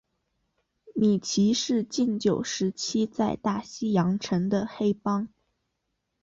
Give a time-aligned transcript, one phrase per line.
[0.95, 5.27] 米奇是禁酒时期在大西洋城的黑帮。